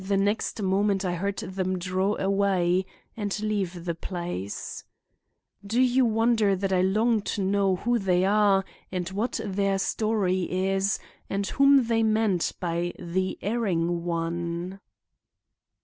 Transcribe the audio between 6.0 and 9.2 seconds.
wonder that I long to know who they are and